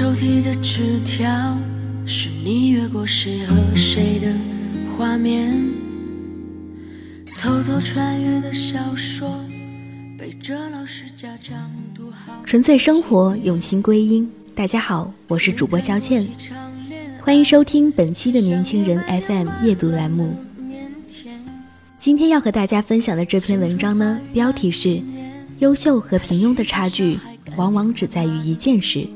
[0.00, 1.28] 抽屉的纸条，
[2.06, 4.32] 是你越过谁和谁的
[4.96, 5.54] 画面。
[7.38, 9.44] 偷偷穿越的小说，
[10.18, 12.32] 背着老师家长读好。
[12.46, 14.26] 纯粹生活，用心归因。
[14.54, 16.26] 大家好，我是主播肖倩，
[17.20, 20.34] 欢迎收听本期的年轻人 FM 夜读栏目。
[21.98, 25.02] 今天要和大家分享的这篇文章呢，标题是
[25.60, 27.18] “优秀和平庸的差距，
[27.56, 29.06] 往往只在于一件事”。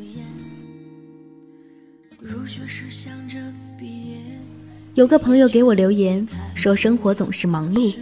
[4.94, 7.94] 有个朋友给我留言说，生活总是忙碌，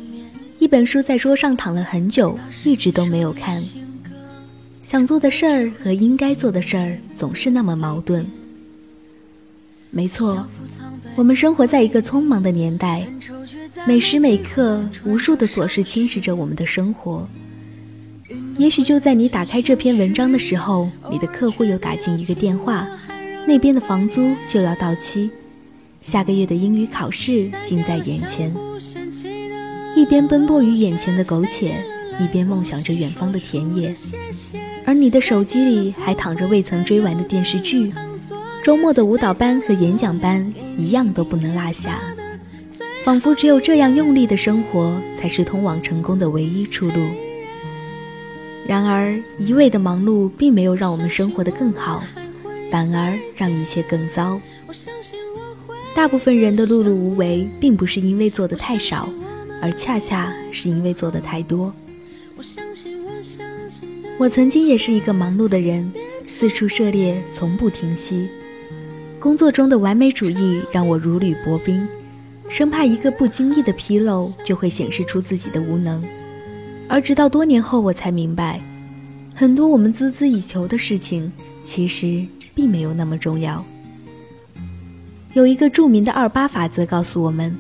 [0.59, 3.63] 一本书在桌上躺了很久，一直都没有看。
[4.83, 8.27] 想做的事儿和应该做的事儿总是那么矛盾。
[9.91, 10.47] 没错，
[11.17, 13.07] 我们生活在一个匆忙的年代，
[13.87, 17.27] 每时每刻，无数的琐事侵蚀着我们的生活。
[18.59, 22.87] 也许就在你打开这篇文章的时候，你的客户又打进一个电话。
[23.47, 25.31] 那边的房租就要到期，
[26.01, 28.55] 下个月的英语考试近在眼前。
[29.95, 31.85] 一边奔波于眼前的苟且，
[32.19, 33.95] 一边梦想着远方的田野。
[34.85, 37.93] 而你的手机里还躺着未曾追完的电视剧，
[38.63, 42.01] 周末的舞蹈班和演讲班一样都不能落下。
[43.05, 47.01] 仿佛只有这样用力的生活，才是通往成功的唯一出路。
[48.67, 52.03] 然而，一味的忙碌并没有让我们生活的更好。
[52.73, 54.41] 反而让一切更糟。
[55.95, 59.11] 大部分人的碌碌无为，并不是因为做的太少，
[59.61, 61.71] 而恰恰是因为做的太多。
[64.17, 65.93] 我曾经也是一个忙碌的人，
[66.27, 68.27] 四处涉猎，从不停息。
[69.21, 71.87] 工作中的完美主义让我如履薄冰，
[72.49, 76.03] 生怕一个不经意的纰漏就会显示出自己的无能。
[76.89, 78.59] 而直到多年后，我才明白，
[79.35, 81.31] 很多我们孜孜以求的事情，
[81.63, 82.25] 其实。
[82.55, 83.65] 并没有那么重要。
[85.35, 87.57] 有一个著名的二八法则告诉我们，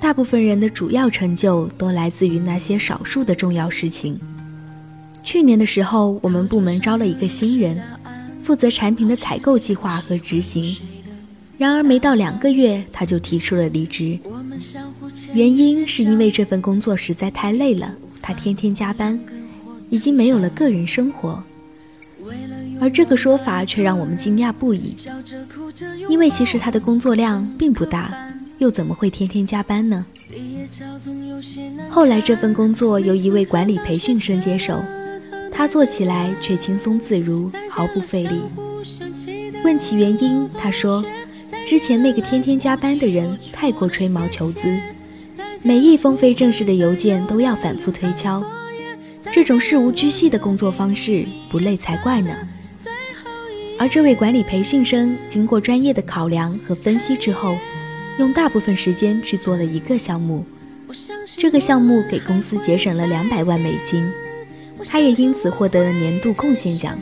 [0.00, 4.18] 大部分人的主要成就都来自于那些少数的重要事情。
[5.22, 7.80] 去年的时候，我们部门招了一个新人，
[8.42, 10.76] 负责产品的采购计划和执行。
[11.58, 14.18] 然而没到两个月，他就提出了离职，
[15.32, 19.18] 原因是因为这份工作实在太累了，他天天加班，
[19.88, 21.42] 已经没有了个人生活。
[22.80, 24.94] 而这个说法却让我们惊讶不已，
[26.08, 28.12] 因为其实他的工作量并不大，
[28.58, 30.04] 又怎么会天天加班呢？
[31.88, 34.82] 后来这份工作由一位管理培训生接手，
[35.50, 38.40] 他做起来却轻松自如，毫不费力。
[39.64, 41.04] 问起原因，他说，
[41.66, 44.78] 之前那个天天加班的人太过吹毛求疵，
[45.62, 48.44] 每一封非正式的邮件都要反复推敲，
[49.32, 52.36] 这种事无巨细的工作方式，不累才怪呢。
[53.78, 57.56] 而这位管理培训生经过专业的考量和分析之后，
[58.18, 60.44] 用大部分时间去做了一个项目，
[61.36, 64.10] 这个项目给公司节省了两百万美金，
[64.86, 66.98] 他也因此获得了年度贡献奖。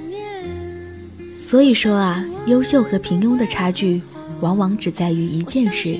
[1.40, 4.02] 所以说啊，优秀和平庸的差距，
[4.40, 5.96] 往往只在于一件事。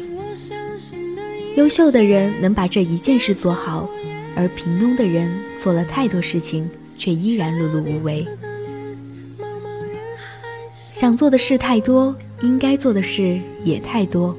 [1.57, 3.89] 优秀的人能把这一件事做好，
[4.35, 5.31] 而平庸的人
[5.63, 6.69] 做了太多事情，
[6.99, 8.27] 却依然碌碌无为。
[10.95, 14.35] 想做的事太多，应该做的事也太多。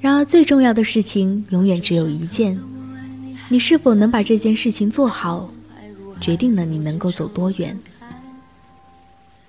[0.00, 2.58] 然而，最重要的事情永远只有一件。
[3.50, 5.52] 你是否能把这件事情做好，
[6.18, 7.78] 决定了你能够走多远。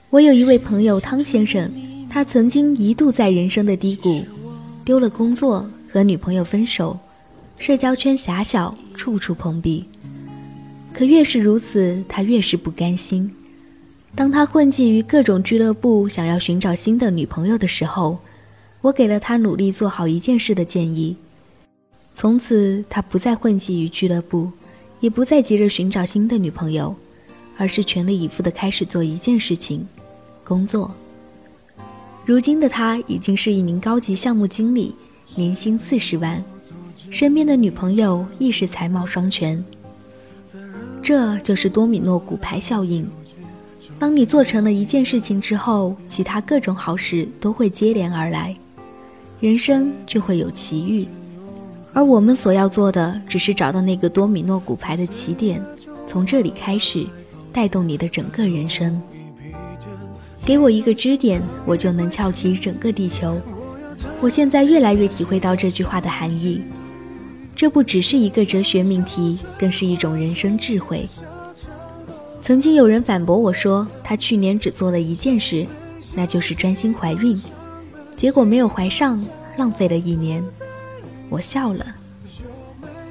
[0.10, 1.72] 我有一位朋友汤先生，
[2.10, 4.26] 他曾经一度在人生的低谷，
[4.84, 7.00] 丢了工作，和女朋友分手，
[7.58, 9.86] 社交圈狭小，处处碰壁。
[10.92, 13.32] 可越是如此，他越是不甘心。
[14.14, 18.20] 当他混迹于各种俱乐部，想要寻找新的女朋友的时候，
[18.82, 21.16] 我给了他努力做好一件事的建议。
[22.14, 24.52] 从此，他不再混迹于俱乐部，
[25.00, 26.94] 也不再急着寻找新的女朋友，
[27.58, 29.88] 而是全力以赴地开始做一件事情——
[30.44, 30.94] 工作。
[32.26, 34.94] 如今的他已经是一名高级项目经理，
[35.36, 36.44] 年薪四十万，
[37.10, 39.64] 身边的女朋友亦是才貌双全。
[41.02, 43.08] 这就是多米诺骨牌效应。
[44.00, 48.56] 当你做成了一件事情之后，其他各种好事都会接连而来，
[49.40, 51.08] 人生就会有奇遇。
[51.94, 55.62] 而我们所要做的，只是找到那个多米诺骨牌的起点，
[56.08, 57.06] 从这里开始，
[57.52, 59.02] 带动你的整个人生。
[60.46, 63.40] 给我一个支点，我就能翘起整个地球。
[64.20, 66.62] 我现在越来越体会到这句话的含义。
[67.56, 71.08] 这不只是一个哲学命题，更是一种人生智慧。
[72.52, 75.66] 曾经有人反驳我说，他去年只做了一件事，
[76.14, 77.42] 那就是专心怀孕，
[78.18, 79.26] 结果没有怀上，
[79.56, 80.44] 浪费了一年。
[81.30, 81.86] 我笑了。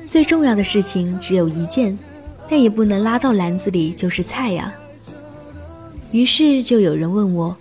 [0.07, 1.99] 最重要的事情只有一件，
[2.51, 4.75] 但也不能拉到篮子里就是菜呀。
[6.13, 7.57] 于是就有人问我，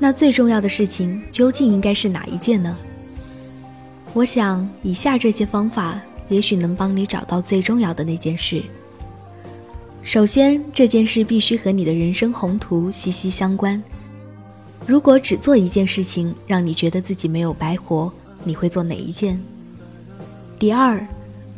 [0.00, 2.76] 那最重要的事情究竟应该是哪一件呢？
[4.12, 8.60] 我想，以下这些方法也许能帮你找到最重要的那件事。
[10.04, 13.80] 首先，这件事必须和你的人生宏图息息相关。
[14.84, 18.12] 如果只做一件事情，让你觉得自己没有白活，
[18.42, 19.40] 你会做哪一件？
[20.58, 21.06] 第二，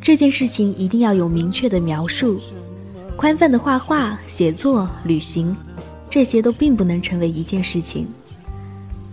[0.00, 2.38] 这件事情一定要有明确的描述。
[3.16, 5.56] 宽泛的画画、写作、旅行。
[6.10, 8.06] 这些都并不能成为一件事情。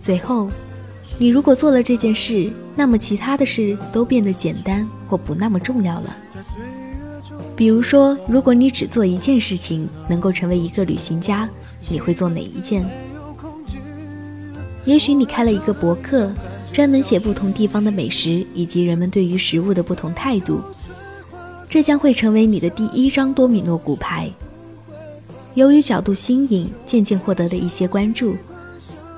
[0.00, 0.48] 最后，
[1.18, 6.16] 你如果做了这件事，那么其他的事都变得简单或不那么重要了。
[7.54, 11.48] 比如说，如果你只做一件事情，能够成为一个旅行家，
[11.88, 12.84] 你会做哪一件？
[14.84, 16.32] 也许你开了一个博客，
[16.72, 20.60] 专门写不同地方的美食以及人们对于食物的不同态度，
[21.68, 24.28] 这将会成为你的第一张多米诺骨牌。
[25.54, 28.34] 由于角度新颖，渐渐获得了一些关注，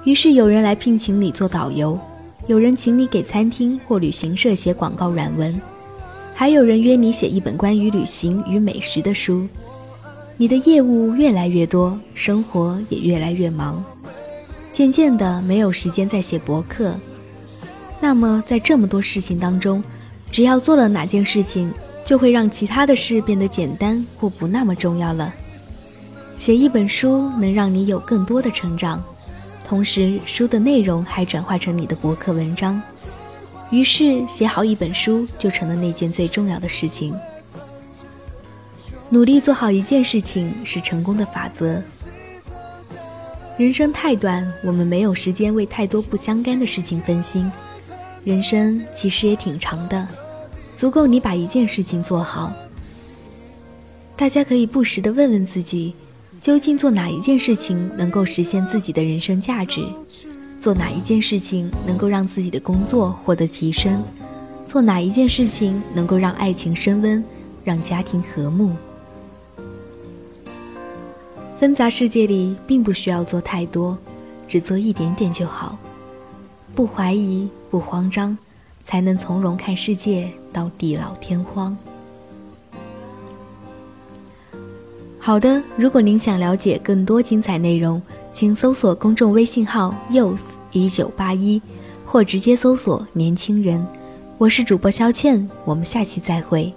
[0.04, 1.98] 于是有人来聘请你做导游，
[2.48, 5.58] 有人请你给餐厅或旅行社写广告软文，
[6.34, 9.46] 还有人约你写一本关于旅行与美食的书。
[10.36, 13.82] 你的业务越来越多，生活也越来越忙，
[14.72, 16.92] 渐渐的没有时间再写博客。
[18.00, 19.82] 那么在这么多事情当中，
[20.32, 21.72] 只要做了哪件事情，
[22.04, 25.32] 就会让其他的事变得简单或不那么重要了。
[26.36, 29.02] 写一本书能让你有更多的成长，
[29.64, 32.82] 同时书的内容还转化成你的博客文章，
[33.70, 37.14] 于是写好一本书就成了那件最重要的事情。
[39.10, 41.82] 努力做好一件事情是成功的法则。
[43.56, 47.50] 人生太短，我们没有时间为太多不相干的事情分心。
[48.24, 50.08] 人生其实也挺长的，
[50.76, 52.52] 足够你把一件事情做好。
[54.16, 55.94] 大家可以不时地问问自己。
[56.40, 59.82] 究竟做哪一件事情能够实现自己的人生价值？
[60.64, 64.02] 做哪一件事情能够让自己的工作获得提升？
[64.66, 67.22] 做哪一件事情能够让爱情升温，
[67.62, 68.70] 让家庭和睦？
[71.58, 73.98] 纷杂世界里，并不需要做太多，
[74.48, 75.76] 只做一点点就好。
[76.74, 78.38] 不怀疑，不慌张，
[78.86, 81.76] 才能从容看世界到地老天荒。
[85.18, 88.00] 好的，如果您想了解更多精彩内容，
[88.32, 90.38] 请搜索公众微信号 youth
[90.80, 91.60] 一九八一，
[92.04, 93.84] 或直接搜索年轻人。
[94.38, 96.72] 我是主播肖倩，我们下期再会。